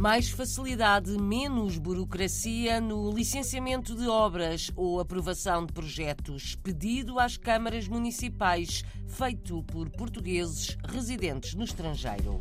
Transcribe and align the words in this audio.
Mais 0.00 0.30
facilidade, 0.30 1.10
menos 1.18 1.76
burocracia 1.76 2.80
no 2.80 3.12
licenciamento 3.12 3.94
de 3.94 4.08
obras 4.08 4.72
ou 4.74 4.98
aprovação 4.98 5.66
de 5.66 5.74
projetos. 5.74 6.54
Pedido 6.54 7.18
às 7.18 7.36
câmaras 7.36 7.86
municipais, 7.86 8.82
feito 9.06 9.62
por 9.64 9.90
portugueses 9.90 10.78
residentes 10.88 11.52
no 11.52 11.64
estrangeiro. 11.64 12.40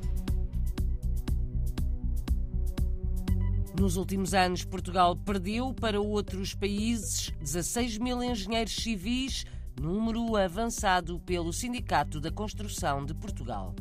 Nos 3.78 3.98
últimos 3.98 4.34
anos, 4.34 4.64
Portugal 4.64 5.18
perdeu 5.18 5.74
para 5.74 6.00
outros 6.00 6.54
países 6.54 7.34
16 7.42 7.98
mil 7.98 8.24
engenheiros 8.24 8.74
civis, 8.74 9.44
número 9.78 10.38
avançado 10.38 11.20
pelo 11.20 11.52
Sindicato 11.52 12.22
da 12.22 12.32
Construção 12.32 13.06
de 13.06 13.14
Portugal. 13.14 13.76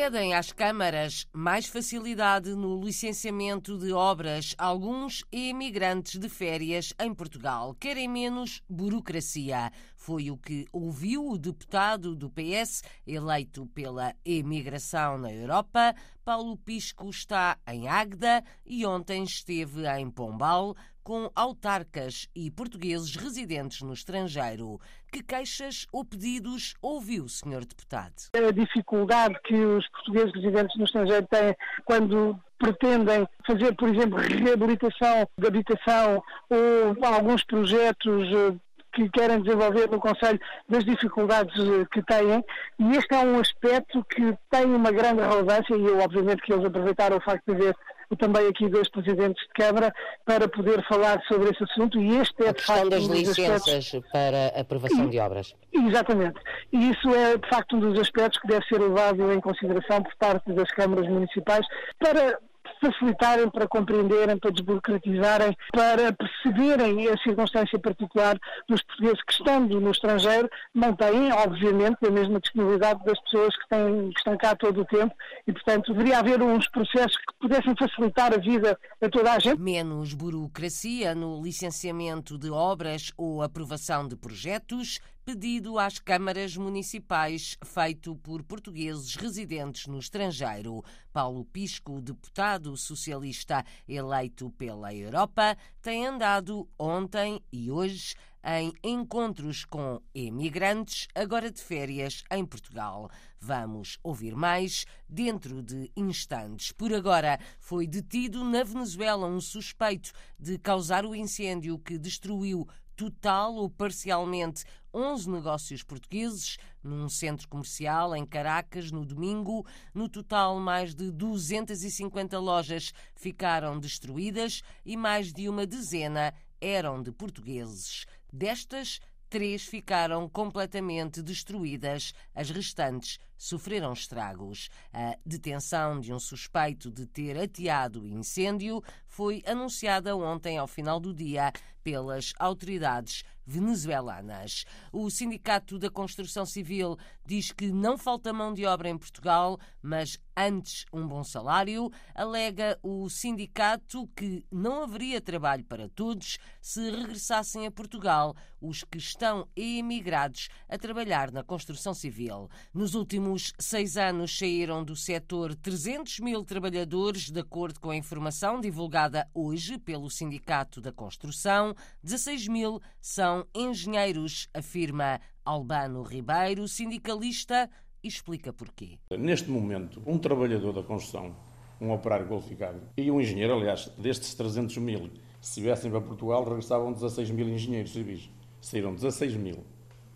Pedem 0.00 0.32
às 0.32 0.52
câmaras 0.52 1.26
mais 1.32 1.66
facilidade 1.66 2.54
no 2.54 2.80
licenciamento 2.80 3.76
de 3.76 3.92
obras. 3.92 4.54
Alguns 4.56 5.24
emigrantes 5.32 6.20
de 6.20 6.28
férias 6.28 6.94
em 7.00 7.12
Portugal 7.12 7.74
querem 7.74 8.06
menos 8.06 8.62
burocracia. 8.70 9.72
Foi 9.96 10.30
o 10.30 10.36
que 10.36 10.66
ouviu 10.72 11.28
o 11.28 11.36
deputado 11.36 12.14
do 12.14 12.30
PS, 12.30 12.84
eleito 13.04 13.66
pela 13.74 14.14
emigração 14.24 15.18
na 15.18 15.32
Europa. 15.32 15.92
Paulo 16.24 16.56
Pisco 16.56 17.10
está 17.10 17.58
em 17.66 17.88
Águeda 17.88 18.44
e 18.64 18.86
ontem 18.86 19.24
esteve 19.24 19.84
em 19.98 20.08
Pombal 20.08 20.76
com 21.08 21.30
autarcas 21.34 22.28
e 22.36 22.50
portugueses 22.50 23.16
residentes 23.16 23.80
no 23.80 23.94
estrangeiro. 23.94 24.78
Que 25.10 25.22
queixas 25.22 25.86
ou 25.90 26.04
pedidos 26.04 26.74
ouviu, 26.82 27.26
Sr. 27.26 27.64
Deputado? 27.64 28.12
A 28.34 28.52
dificuldade 28.52 29.34
que 29.44 29.54
os 29.54 29.88
portugueses 29.88 30.34
residentes 30.34 30.76
no 30.76 30.84
estrangeiro 30.84 31.26
têm 31.28 31.56
quando 31.86 32.38
pretendem 32.58 33.26
fazer, 33.46 33.74
por 33.76 33.88
exemplo, 33.88 34.18
reabilitação 34.18 35.26
de 35.38 35.46
habitação 35.46 36.22
ou 36.50 37.04
alguns 37.06 37.42
projetos 37.42 38.28
eh, 38.28 38.54
que 38.92 39.08
querem 39.08 39.40
desenvolver 39.40 39.88
no 39.88 40.00
Conselho 40.00 40.38
das 40.68 40.84
dificuldades 40.84 41.54
eh, 41.58 41.86
que 41.90 42.02
têm 42.02 42.44
e 42.80 42.96
este 42.98 43.14
é 43.14 43.18
um 43.20 43.40
aspecto 43.40 44.04
que 44.04 44.36
tem 44.50 44.66
uma 44.66 44.92
grande 44.92 45.22
relevância 45.22 45.74
e 45.74 45.86
eu 45.86 46.00
obviamente 46.00 46.42
que 46.42 46.52
eles 46.52 46.66
aproveitaram 46.66 47.16
o 47.16 47.22
facto 47.22 47.54
de 47.54 47.72
ver 48.10 48.16
também 48.16 48.46
aqui 48.48 48.68
dois 48.68 48.88
presidentes 48.90 49.42
de 49.46 49.52
Câmara 49.54 49.92
para 50.24 50.48
poder 50.48 50.82
falar 50.86 51.20
sobre 51.28 51.50
esse 51.50 51.62
assunto 51.64 52.00
e 52.00 52.16
este 52.16 52.44
é 52.44 52.50
a 52.50 52.54
questão 52.54 52.76
facto, 52.76 52.90
das 52.90 53.04
um 53.04 53.12
licenças 53.12 53.68
aspectos... 53.68 54.10
para 54.10 54.46
aprovação 54.60 55.04
e, 55.06 55.10
de 55.10 55.18
obras. 55.18 55.54
Exatamente. 55.72 56.40
E 56.72 56.90
isso 56.90 57.08
é 57.14 57.36
de 57.36 57.48
facto 57.48 57.76
um 57.76 57.80
dos 57.80 57.98
aspectos 57.98 58.40
que 58.40 58.48
deve 58.48 58.64
ser 58.66 58.80
levado 58.80 59.32
em 59.32 59.40
consideração 59.40 60.02
por 60.02 60.14
parte 60.16 60.52
das 60.52 60.70
câmaras 60.70 61.08
municipais 61.08 61.66
para 61.98 62.38
facilitarem, 62.80 63.50
para 63.50 63.68
compreenderem, 63.68 64.38
para 64.38 64.50
desburocratizarem, 64.50 65.56
para 65.72 66.12
perceberem 66.12 67.08
a 67.08 67.16
circunstância 67.18 67.78
particular 67.78 68.38
dos 68.68 68.82
portugueses 68.82 69.22
que, 69.22 69.32
estando 69.32 69.80
no 69.80 69.90
estrangeiro, 69.90 70.48
não 70.74 70.94
têm, 70.94 71.32
obviamente, 71.32 72.06
a 72.06 72.10
mesma 72.10 72.40
disponibilidade 72.40 73.04
das 73.04 73.20
pessoas 73.20 73.56
que, 73.56 73.68
têm, 73.68 74.10
que 74.10 74.18
estão 74.18 74.36
cá 74.36 74.54
todo 74.56 74.80
o 74.80 74.84
tempo 74.84 75.14
e, 75.46 75.52
portanto, 75.52 75.92
deveria 75.92 76.18
haver 76.18 76.42
uns 76.42 76.68
processos 76.68 77.16
que 77.16 77.34
pudessem 77.40 77.74
facilitar 77.76 78.32
a 78.32 78.38
vida 78.38 78.78
a 79.00 79.08
toda 79.08 79.32
a 79.32 79.38
gente. 79.38 79.60
Menos 79.60 80.14
burocracia 80.14 81.14
no 81.14 81.42
licenciamento 81.42 82.38
de 82.38 82.50
obras 82.50 83.12
ou 83.16 83.42
aprovação 83.42 84.06
de 84.06 84.16
projetos, 84.16 85.00
pedido 85.28 85.78
às 85.78 85.98
câmaras 85.98 86.56
municipais 86.56 87.58
feito 87.62 88.16
por 88.16 88.42
portugueses 88.42 89.14
residentes 89.14 89.86
no 89.86 89.98
estrangeiro. 89.98 90.82
Paulo 91.12 91.44
Pisco, 91.44 92.00
deputado 92.00 92.74
socialista 92.78 93.62
eleito 93.86 94.50
pela 94.52 94.94
Europa, 94.94 95.54
tem 95.82 96.06
andado 96.06 96.66
ontem 96.78 97.42
e 97.52 97.70
hoje 97.70 98.14
em 98.42 98.72
encontros 98.82 99.66
com 99.66 100.00
emigrantes, 100.14 101.06
agora 101.14 101.50
de 101.50 101.60
férias 101.60 102.24
em 102.30 102.46
Portugal. 102.46 103.10
Vamos 103.38 103.98
ouvir 104.02 104.34
mais 104.34 104.86
dentro 105.06 105.62
de 105.62 105.90
instantes. 105.94 106.72
Por 106.72 106.94
agora, 106.94 107.38
foi 107.58 107.86
detido 107.86 108.42
na 108.42 108.64
Venezuela 108.64 109.26
um 109.26 109.42
suspeito 109.42 110.10
de 110.38 110.56
causar 110.58 111.04
o 111.04 111.14
incêndio 111.14 111.78
que 111.78 111.98
destruiu 111.98 112.66
total 112.98 113.54
ou 113.54 113.70
parcialmente 113.70 114.64
11 114.92 115.30
negócios 115.30 115.84
portugueses 115.84 116.58
num 116.82 117.08
centro 117.08 117.46
comercial 117.48 118.16
em 118.16 118.26
Caracas 118.26 118.90
no 118.90 119.04
domingo. 119.06 119.64
No 119.94 120.08
total, 120.08 120.58
mais 120.58 120.96
de 120.96 121.12
250 121.12 122.36
lojas 122.40 122.92
ficaram 123.14 123.78
destruídas 123.78 124.62
e 124.84 124.96
mais 124.96 125.32
de 125.32 125.48
uma 125.48 125.64
dezena 125.64 126.34
eram 126.60 127.00
de 127.00 127.12
portugueses. 127.12 128.04
Destas, 128.32 128.98
três 129.30 129.62
ficaram 129.62 130.28
completamente 130.28 131.22
destruídas, 131.22 132.12
as 132.34 132.50
restantes 132.50 133.20
sofreram 133.38 133.92
estragos. 133.92 134.68
A 134.92 135.16
detenção 135.24 136.00
de 136.00 136.12
um 136.12 136.18
suspeito 136.18 136.90
de 136.90 137.06
ter 137.06 137.38
ateado 137.38 138.02
o 138.02 138.06
incêndio 138.06 138.82
foi 139.06 139.42
anunciada 139.46 140.14
ontem 140.16 140.58
ao 140.58 140.66
final 140.66 141.00
do 141.00 141.14
dia 141.14 141.52
pelas 141.82 142.34
autoridades 142.38 143.24
venezuelanas. 143.46 144.66
O 144.92 145.08
Sindicato 145.08 145.78
da 145.78 145.90
Construção 145.90 146.44
Civil 146.44 146.98
diz 147.24 147.50
que 147.50 147.72
não 147.72 147.96
falta 147.96 148.30
mão 148.30 148.52
de 148.52 148.66
obra 148.66 148.90
em 148.90 148.98
Portugal, 148.98 149.58
mas 149.80 150.18
antes 150.36 150.84
um 150.92 151.08
bom 151.08 151.24
salário. 151.24 151.90
Alega 152.14 152.78
o 152.82 153.08
sindicato 153.08 154.06
que 154.14 154.44
não 154.52 154.82
haveria 154.82 155.20
trabalho 155.20 155.64
para 155.64 155.88
todos 155.88 156.38
se 156.60 156.90
regressassem 156.90 157.66
a 157.66 157.70
Portugal 157.70 158.36
os 158.60 158.84
que 158.84 158.98
estão 158.98 159.48
emigrados 159.56 160.48
a 160.68 160.76
trabalhar 160.76 161.32
na 161.32 161.42
construção 161.42 161.94
civil. 161.94 162.50
Nos 162.74 162.94
últimos 162.94 163.27
seis 163.36 163.96
anos 163.96 164.38
saíram 164.38 164.84
do 164.84 164.94
setor 164.94 165.54
300 165.54 166.20
mil 166.20 166.44
trabalhadores, 166.44 167.30
de 167.30 167.40
acordo 167.40 167.80
com 167.80 167.90
a 167.90 167.96
informação 167.96 168.60
divulgada 168.60 169.28
hoje 169.34 169.76
pelo 169.78 170.08
Sindicato 170.08 170.80
da 170.80 170.92
Construção. 170.92 171.74
16 172.02 172.48
mil 172.48 172.80
são 173.00 173.44
engenheiros, 173.54 174.48
afirma 174.54 175.20
Albano 175.44 176.02
Ribeiro, 176.02 176.68
sindicalista, 176.68 177.68
e 178.02 178.08
explica 178.08 178.52
porquê. 178.52 178.98
Neste 179.10 179.50
momento, 179.50 180.00
um 180.06 180.18
trabalhador 180.18 180.72
da 180.72 180.82
construção, 180.82 181.34
um 181.80 181.90
operário 181.90 182.28
qualificado, 182.28 182.80
e 182.96 183.10
um 183.10 183.20
engenheiro, 183.20 183.54
aliás, 183.54 183.90
destes 183.98 184.34
300 184.34 184.76
mil, 184.78 185.10
se 185.40 185.60
viessem 185.60 185.90
para 185.90 186.00
Portugal, 186.00 186.44
regressavam 186.44 186.92
16 186.92 187.30
mil 187.30 187.48
engenheiros 187.48 187.92
civis. 187.92 188.30
Saíram 188.60 188.94
16 188.94 189.34
mil 189.34 189.64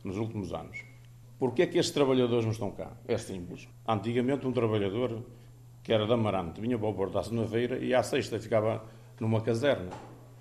nos 0.05 0.17
últimos 0.17 0.53
anos. 0.53 0.92
Porquê 1.43 1.63
é 1.63 1.67
que 1.67 1.77
estes 1.77 1.93
trabalhadores 1.93 2.45
não 2.45 2.53
estão 2.53 2.71
cá? 2.71 2.93
É 3.05 3.19
simples. 3.19 3.67
Antigamente, 3.85 4.47
um 4.47 4.53
trabalhador 4.53 5.25
que 5.83 5.93
era 5.93 6.07
da 6.07 6.15
Amarante 6.15 6.61
vinha 6.61 6.79
para 6.79 6.87
o 6.87 6.95
Porto 6.95 7.19
à 7.19 7.23
segunda-feira 7.25 7.79
e 7.79 7.93
à 7.93 8.01
sexta 8.01 8.39
ficava 8.39 8.85
numa 9.19 9.41
caserna 9.41 9.91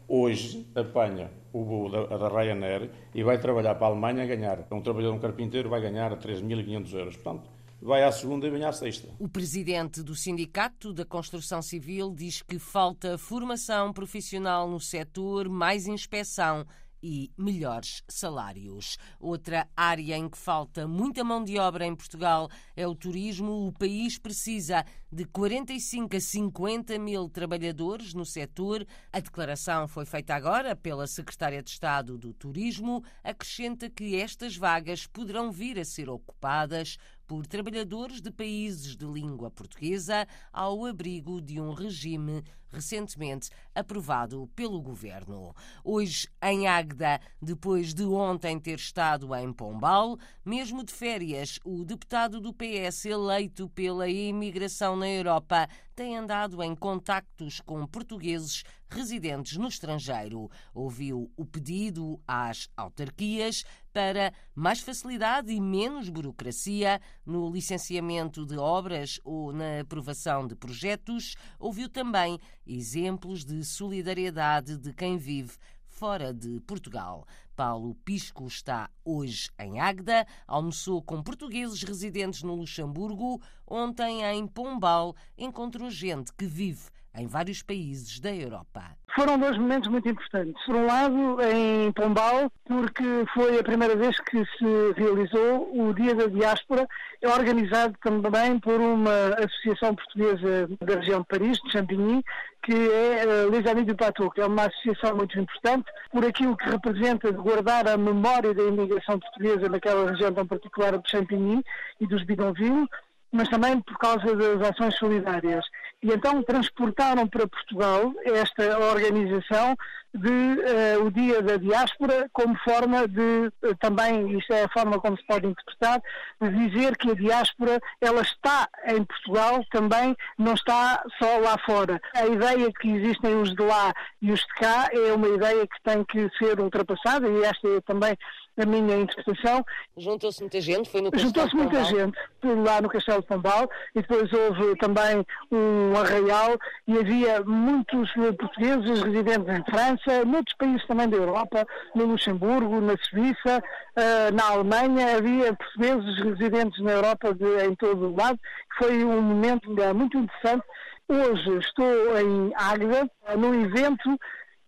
hoje 0.08 0.68
apanha 0.76 1.32
o 1.52 1.64
voo 1.64 1.90
da, 1.90 2.06
da 2.06 2.28
Ryanair 2.28 2.92
e 3.16 3.24
vai 3.24 3.40
trabalhar 3.40 3.74
para 3.74 3.88
a 3.88 3.90
Alemanha 3.90 4.22
a 4.22 4.28
ganhar. 4.28 4.68
Um 4.72 4.80
trabalhador, 4.80 5.16
um 5.16 5.20
carpinteiro, 5.20 5.70
vai 5.70 5.82
ganhar 5.82 6.16
3.500 6.20 6.94
euros. 6.94 7.16
Portanto, 7.16 7.50
vai 7.82 8.04
à 8.04 8.12
segunda 8.12 8.46
e 8.46 8.52
vem 8.52 8.64
à 8.64 8.72
sexta. 8.72 9.10
O 9.18 9.28
presidente 9.28 10.04
do 10.04 10.14
Sindicato 10.14 10.94
da 10.94 11.04
Construção 11.04 11.64
Civil 11.64 12.14
diz 12.14 12.44
que 12.44 12.60
falta 12.60 13.18
formação 13.18 13.92
profissional 13.92 14.70
no 14.70 14.80
setor, 14.80 15.50
mais 15.50 15.88
inspeção 15.88 16.64
e 17.02 17.32
melhores 17.38 18.04
salários. 18.08 18.98
Outra 19.20 19.68
área 19.76 20.18
em 20.18 20.30
que 20.30 20.38
falta 20.38 20.88
muita 20.88 21.24
mão 21.24 21.44
de 21.44 21.58
obra 21.58 21.86
em 21.86 21.96
Portugal 21.96 22.50
é 22.76 22.88
o 22.88 22.96
turismo. 22.96 23.68
O 23.68 23.72
país 23.72 24.18
precisa 24.18 24.86
de 25.12 25.26
45 25.26 26.16
a 26.16 26.20
50 26.22 26.98
mil 26.98 27.28
trabalhadores 27.28 28.14
no 28.14 28.26
setor. 28.26 28.88
A 29.12 29.20
declaração 29.20 29.86
foi 29.88 30.06
feita 30.06 30.34
agora 30.34 30.74
pela 30.74 31.06
Secretária 31.06 31.62
de 31.62 31.70
Estado 31.70 32.18
do 32.18 32.34
Turismo. 32.34 33.04
Acrescenta 33.22 33.90
que 33.90 34.16
estas 34.16 34.56
vagas 34.56 35.06
poderão 35.06 35.52
vir 35.52 35.78
a 35.78 35.84
ser 35.84 36.10
ocupadas 36.10 36.98
por 37.28 37.46
trabalhadores 37.46 38.22
de 38.22 38.32
países 38.32 38.96
de 38.96 39.06
língua 39.06 39.50
portuguesa 39.50 40.28
ao 40.52 40.86
abrigo 40.86 41.42
de 41.42 41.60
um 41.60 41.74
regime 41.74 42.44
recentemente 42.72 43.50
aprovado 43.76 44.50
pelo 44.56 44.82
governo. 44.82 45.54
Hoje, 45.84 46.28
em 46.42 46.68
Águeda, 46.68 47.20
depois 47.42 47.94
de 47.94 48.04
ontem 48.04 48.60
ter 48.60 48.80
estado 48.80 49.34
em 49.36 49.52
Pombal, 49.52 50.18
mesmo 50.44 50.84
de 50.84 50.94
férias, 50.94 51.60
o 51.64 51.84
deputado 51.84 52.40
do 52.40 52.54
PS 52.54 53.06
eleito 53.06 53.70
pela 53.70 54.08
imigração 54.08 54.96
na 55.02 55.10
Europa 55.10 55.68
tem 55.96 56.16
andado 56.16 56.62
em 56.62 56.76
contactos 56.76 57.60
com 57.60 57.88
portugueses 57.88 58.64
residentes 58.88 59.58
no 59.58 59.68
estrangeiro. 59.68 60.48
Ouviu 60.76 61.32
o 61.36 61.44
pedido 61.44 62.22
às 62.28 62.70
autarquias 62.78 63.64
para 63.92 64.32
mais 64.54 64.80
facilidade 64.80 65.52
e 65.52 65.60
menos 65.60 66.08
burocracia 66.08 67.02
no 67.26 67.50
licenciamento 67.50 68.46
de 68.46 68.58
obras 68.58 69.20
ou 69.24 69.52
na 69.52 69.80
aprovação 69.80 70.46
de 70.46 70.56
projetos. 70.56 71.34
Ouviu 71.58 71.90
também 71.90 72.38
exemplos 72.64 73.44
de 73.44 73.66
solidariedade 73.66 74.78
de 74.78 74.94
quem 74.94 75.18
vive 75.18 75.58
fora 76.02 76.34
de 76.34 76.60
Portugal. 76.62 77.28
Paulo 77.56 77.94
Pisco 78.04 78.48
está 78.48 78.90
hoje 79.06 79.52
em 79.60 79.80
Águeda, 79.80 80.26
almoçou 80.48 81.00
com 81.00 81.22
portugueses 81.22 81.84
residentes 81.84 82.42
no 82.42 82.56
Luxemburgo. 82.56 83.40
Ontem, 83.68 84.24
em 84.24 84.48
Pombal, 84.48 85.16
encontrou 85.38 85.92
gente 85.92 86.34
que 86.34 86.48
vive 86.48 86.90
em 87.16 87.28
vários 87.28 87.62
países 87.62 88.20
da 88.20 88.34
Europa. 88.34 88.84
Foram 89.14 89.38
dois 89.38 89.58
momentos 89.58 89.90
muito 89.90 90.08
importantes. 90.08 90.64
Por 90.66 90.76
um 90.76 90.86
lado, 90.86 91.38
em 91.54 91.92
Pombal, 91.92 92.50
porque 92.66 93.04
foi 93.34 93.60
a 93.60 93.64
primeira 93.64 93.96
vez 93.96 94.18
que 94.22 94.38
se 94.58 94.94
realizou 94.96 95.70
o 95.74 95.94
Dia 95.94 96.16
da 96.16 96.28
Diáspora, 96.28 96.88
organizado 97.22 97.94
também 98.02 98.58
por 98.60 98.80
uma 98.80 99.36
associação 99.38 99.94
portuguesa 99.96 100.70
da 100.80 100.96
região 100.96 101.20
de 101.20 101.28
Paris, 101.28 101.60
de 101.60 101.72
Champigny, 101.72 102.24
que 102.64 102.74
é 102.74 103.24
eh, 103.24 103.46
Les 103.50 103.66
Amis 103.66 103.86
du 103.86 103.96
Plateau, 103.96 104.32
que 104.32 104.40
é 104.40 104.46
uma 104.46 104.68
associação 104.68 105.18
muito 105.18 105.38
importante 105.38 105.92
por 106.12 106.24
aquilo 106.24 106.56
que 106.56 106.70
representa 106.70 107.32
de 107.32 107.38
guardar 107.38 107.88
a 107.88 107.98
memória 107.98 108.54
da 108.54 108.64
imigração 108.64 109.20
portuguesa 109.20 109.68
naquela 109.68 110.10
região 110.10 110.34
tão 110.34 110.48
particular 110.48 110.98
de 110.98 111.10
Champigny 111.10 111.64
e 112.00 112.08
dos 112.08 112.24
Bidonville, 112.24 112.88
mas 113.32 113.50
também 113.50 113.80
por 113.82 113.98
causa 113.98 114.36
das 114.36 114.70
ações 114.70 114.96
solidárias. 114.96 115.66
E 116.04 116.12
então 116.12 116.42
transportaram 116.42 117.28
para 117.28 117.48
Portugal 117.48 118.12
esta 118.26 118.80
organização 118.80 119.76
de 120.14 120.30
uh, 120.30 121.06
o 121.06 121.12
Dia 121.12 121.42
da 121.42 121.58
Diáspora 121.58 122.30
como 122.34 122.58
forma 122.60 123.08
de, 123.08 123.22
uh, 123.22 123.76
também, 123.80 124.38
isto 124.38 124.52
é 124.52 124.64
a 124.64 124.70
forma 124.70 125.00
como 125.00 125.18
se 125.18 125.26
pode 125.26 125.48
interpretar, 125.48 126.02
de 126.42 126.70
dizer 126.70 126.98
que 126.98 127.12
a 127.12 127.14
diáspora, 127.14 127.80
ela 128.02 128.22
está 128.22 128.68
em 128.88 129.04
Portugal 129.04 129.64
também, 129.72 130.16
não 130.38 130.54
está 130.54 131.02
só 131.18 131.38
lá 131.38 131.58
fora. 131.66 132.02
A 132.14 132.26
ideia 132.26 132.72
que 132.74 132.90
existem 132.90 133.36
os 133.42 133.56
de 133.56 133.64
lá 133.64 133.94
e 134.22 134.32
os 134.32 134.42
de 134.42 134.54
cá 134.56 134.90
é 134.92 135.14
uma 135.14 135.30
ideia 135.30 135.66
que 135.66 135.82
tem 135.84 136.04
que 136.04 136.30
ser 136.38 136.60
ultrapassada 136.60 137.28
e 137.30 137.44
esta 137.44 137.68
é 137.70 137.82
também 137.82 138.18
a 138.58 138.66
minha 138.66 138.98
interpretação. 138.98 139.66
Juntou-se 139.98 140.42
muita 140.42 140.60
gente? 140.60 140.90
Foi 140.90 141.02
no 141.02 141.10
Juntou-se 141.14 141.56
muita 141.56 141.84
gente 141.86 142.18
lá 142.44 142.82
no 142.82 142.90
Castelo 142.90 143.22
de 143.22 143.28
Pombal 143.28 143.70
e 143.96 144.02
depois 144.02 144.32
houve 144.34 144.76
também 144.78 145.26
um 145.52 145.91
arraial 145.98 146.58
e 146.88 146.98
havia 146.98 147.42
muitos 147.44 148.12
portugueses 148.38 149.02
residentes 149.02 149.48
em 149.48 149.64
França, 149.66 150.26
noutros 150.26 150.56
países 150.58 150.86
também 150.88 151.10
da 151.10 151.18
Europa, 151.18 151.66
no 151.96 152.06
Luxemburgo, 152.06 152.82
na 152.82 152.96
Suíça, 152.98 153.64
uh, 153.98 154.36
na 154.36 154.50
Alemanha, 154.50 155.18
havia 155.18 155.54
portugueses 155.54 156.18
residentes 156.24 156.82
na 156.84 156.92
Europa 156.92 157.34
de, 157.34 157.66
em 157.66 157.76
todo 157.76 158.10
o 158.10 158.16
lado. 158.16 158.40
Foi 158.78 159.04
um 159.04 159.22
momento 159.22 159.70
muito 159.96 160.18
interessante. 160.18 160.66
Hoje 161.08 161.58
estou 161.60 162.18
em 162.18 162.54
Águeda, 162.56 163.10
num 163.38 163.66
evento 163.66 164.18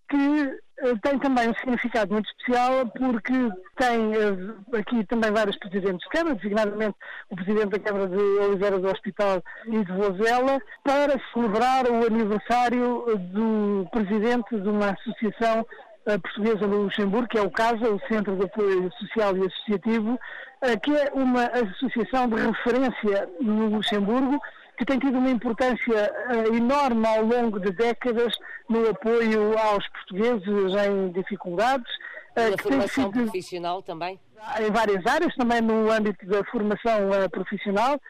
que 0.09 0.17
eh, 0.17 0.59
tem 1.01 1.17
também 1.19 1.49
um 1.49 1.53
significado 1.55 2.13
muito 2.13 2.29
especial 2.29 2.85
porque 2.87 3.33
tem 3.77 4.13
eh, 4.13 4.79
aqui 4.79 5.05
também 5.05 5.31
vários 5.31 5.57
presidentes 5.57 5.99
de 5.99 6.09
Câmara, 6.09 6.35
designadamente 6.35 6.95
o 7.29 7.35
presidente 7.35 7.69
da 7.69 7.79
Câmara 7.79 8.07
de 8.07 8.17
Oliveira 8.17 8.79
do 8.79 8.87
Hospital 8.89 9.41
e 9.67 9.83
de 9.83 9.91
Vozela, 9.91 10.59
para 10.83 11.19
celebrar 11.33 11.85
o 11.89 12.05
aniversário 12.05 13.05
do 13.31 13.87
presidente 13.91 14.59
de 14.59 14.67
uma 14.67 14.89
associação 14.91 15.65
eh, 16.05 16.17
portuguesa 16.17 16.67
no 16.67 16.83
Luxemburgo, 16.83 17.27
que 17.27 17.37
é 17.37 17.41
o 17.41 17.51
CASA, 17.51 17.89
o 17.89 18.01
Centro 18.07 18.35
de 18.35 18.45
Apoio 18.45 18.91
Social 18.99 19.37
e 19.37 19.45
Associativo, 19.45 20.19
que 20.81 20.95
é 20.95 21.11
uma 21.13 21.43
associação 21.47 22.29
de 22.29 22.35
referência 22.35 23.29
no 23.41 23.67
Luxemburgo, 23.67 24.39
que 24.77 24.85
tem 24.85 24.99
tido 24.99 25.17
uma 25.17 25.29
importância 25.29 26.11
uh, 26.29 26.55
enorme 26.55 27.05
ao 27.07 27.23
longo 27.23 27.59
de 27.59 27.71
décadas 27.71 28.33
no 28.69 28.89
apoio 28.89 29.57
aos 29.57 29.87
portugueses 29.89 30.75
em 30.87 31.11
dificuldades. 31.11 31.91
Na 32.35 32.57
formação 32.57 33.11
sido, 33.11 33.11
profissional 33.11 33.83
também? 33.83 34.19
Em 34.59 34.71
várias 34.71 35.05
áreas, 35.05 35.35
também 35.35 35.61
no 35.61 35.91
âmbito 35.91 36.25
da 36.25 36.43
formação 36.45 37.11
uh, 37.11 37.29
profissional, 37.29 38.01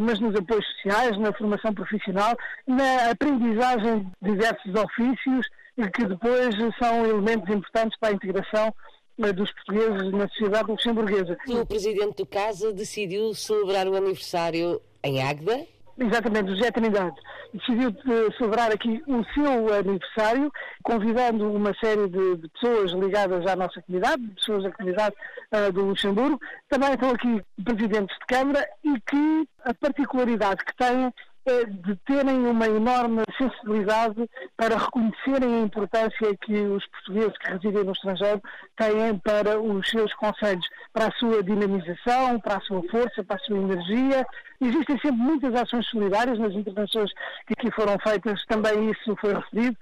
mas 0.00 0.18
nos 0.18 0.34
apoios 0.34 0.66
sociais, 0.76 1.18
na 1.18 1.30
formação 1.34 1.74
profissional, 1.74 2.34
na 2.66 3.10
aprendizagem 3.10 4.10
de 4.22 4.30
diversos 4.30 4.74
ofícios, 4.74 5.46
que 5.92 6.06
depois 6.06 6.54
são 6.78 7.04
elementos 7.04 7.54
importantes 7.54 7.98
para 7.98 8.08
a 8.08 8.12
integração 8.12 8.74
dos 9.18 9.52
portugueses 9.52 10.12
na 10.12 10.28
sociedade 10.28 10.70
luxemburguesa. 10.70 11.36
O 11.48 11.66
presidente 11.66 12.16
do 12.16 12.26
Casa 12.26 12.72
decidiu 12.72 13.34
celebrar 13.34 13.86
o 13.86 13.94
aniversário 13.94 14.80
em 15.02 15.22
Águeda, 15.22 15.66
Exatamente, 15.98 16.50
José 16.50 16.70
Trindade 16.70 17.16
decidiu 17.54 17.90
celebrar 18.36 18.70
aqui 18.70 19.02
o 19.06 19.24
seu 19.32 19.74
aniversário, 19.74 20.52
convidando 20.82 21.50
uma 21.50 21.72
série 21.82 22.06
de, 22.08 22.36
de, 22.36 22.48
pessoas 22.48 22.92
ligadas 22.92 23.46
à 23.46 23.56
nossa 23.56 23.80
comunidade, 23.82 24.22
pessoas 24.34 24.64
da 24.64 24.72
comunidade 24.72 25.16
uh, 25.52 25.72
do 25.72 25.86
Luxemburgo. 25.86 26.38
Também 26.68 26.92
estão 26.92 27.10
aqui 27.10 27.42
presidentes 27.64 28.14
de 28.18 28.26
Câmara 28.26 28.68
e 28.84 29.00
que 29.00 29.48
a 29.64 29.72
particularidade 29.72 30.64
que 30.64 30.76
têm 30.76 31.12
é 31.46 31.64
de 31.64 31.94
terem 32.04 32.44
uma 32.46 32.66
enorme 32.66 33.22
sensibilidade 33.38 34.28
para 34.56 34.76
reconhecerem 34.76 35.54
a 35.54 35.60
importância 35.60 36.36
que 36.40 36.52
os 36.52 36.84
portugueses 36.86 37.38
que 37.38 37.50
residem 37.52 37.84
no 37.84 37.92
estrangeiro 37.92 38.42
têm 38.76 39.16
para 39.18 39.60
os 39.60 39.88
seus 39.88 40.12
conselhos, 40.14 40.68
para 40.92 41.06
a 41.06 41.12
sua 41.12 41.42
dinamização, 41.44 42.40
para 42.40 42.56
a 42.56 42.60
sua 42.60 42.82
força, 42.90 43.22
para 43.22 43.36
a 43.36 43.38
sua 43.40 43.58
energia. 43.58 44.26
Existem 44.60 44.98
sempre 44.98 45.18
muitas 45.18 45.54
ações 45.54 45.86
solidárias 45.86 46.38
nas 46.38 46.52
intervenções 46.52 47.12
que 47.46 47.54
aqui 47.56 47.70
foram 47.70 47.96
feitas, 48.00 48.44
também 48.46 48.90
isso 48.90 49.14
foi 49.20 49.34
referido. 49.34 49.76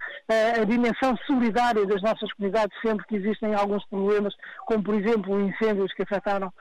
A 0.61 0.65
dimensão 0.65 1.17
solidária 1.27 1.87
das 1.87 2.03
nossas 2.03 2.31
comunidades, 2.35 2.77
sempre 2.83 3.07
que 3.07 3.17
existem 3.17 3.55
alguns 3.55 3.85
problemas, 3.87 4.35
como 4.67 4.83
por 4.83 4.95
exemplo 4.95 5.41
incêndios 5.41 5.95
que 5.95 6.03
afetaram 6.03 6.53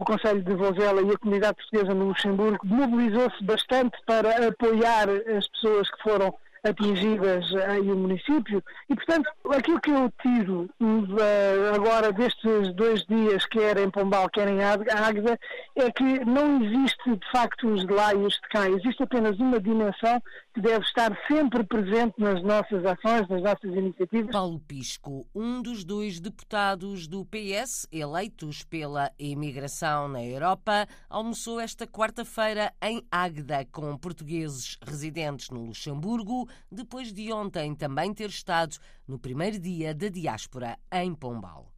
o 0.00 0.04
Conselho 0.04 0.42
de 0.42 0.54
Vozela 0.54 1.02
e 1.02 1.10
a 1.10 1.18
comunidade 1.18 1.56
portuguesa 1.56 1.94
no 1.94 2.06
Luxemburgo 2.06 2.66
mobilizou-se 2.66 3.44
bastante 3.44 3.98
para 4.06 4.48
apoiar 4.48 5.10
as 5.36 5.46
pessoas 5.48 5.90
que 5.90 6.02
foram 6.02 6.34
atingidas 6.64 7.54
aí 7.68 7.90
o 7.90 7.96
município. 7.96 8.62
E, 8.88 8.94
portanto, 8.94 9.30
aquilo 9.50 9.80
que 9.80 9.90
eu 9.90 10.12
tiro 10.22 10.68
uh, 10.80 11.74
agora 11.74 12.12
destes 12.12 12.74
dois 12.74 13.04
dias, 13.06 13.44
quer 13.46 13.78
em 13.78 13.90
Pombal, 13.90 14.28
quer 14.30 14.48
em 14.48 14.62
Águeda, 14.62 15.38
é 15.76 15.90
que 15.90 16.24
não 16.24 16.62
existe, 16.62 17.16
de 17.16 17.30
facto, 17.30 17.68
os 17.68 17.86
de 17.86 17.92
lá 17.92 18.14
e 18.14 18.18
os 18.18 18.34
de 18.34 18.48
cá. 18.50 18.68
Existe 18.68 19.02
apenas 19.02 19.38
uma 19.38 19.60
dimensão 19.60 20.22
que 20.52 20.60
deve 20.60 20.84
estar 20.84 21.16
sempre 21.28 21.62
presente 21.64 22.14
nas 22.18 22.42
nossas 22.42 22.84
ações, 22.84 23.28
nas 23.28 23.42
nossas 23.42 23.70
iniciativas. 23.72 24.30
Paulo 24.32 24.60
Pisco, 24.60 25.26
um 25.34 25.62
dos 25.62 25.84
dois 25.84 26.18
deputados 26.18 27.06
do 27.06 27.24
PS 27.24 27.86
eleitos 27.92 28.64
pela 28.64 29.10
imigração 29.18 30.08
na 30.08 30.24
Europa, 30.24 30.86
almoçou 31.08 31.60
esta 31.60 31.86
quarta-feira 31.86 32.72
em 32.82 33.04
Águeda 33.10 33.64
com 33.70 33.96
portugueses 33.96 34.76
residentes 34.82 35.50
no 35.50 35.66
Luxemburgo, 35.66 36.48
depois 36.70 37.12
de 37.12 37.32
ontem 37.32 37.74
também 37.74 38.12
ter 38.12 38.28
estado 38.28 38.76
no 39.06 39.18
primeiro 39.18 39.58
dia 39.58 39.94
da 39.94 40.08
diáspora 40.08 40.76
em 40.92 41.14
Pombal. 41.14 41.70